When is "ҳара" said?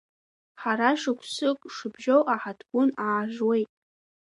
0.61-0.89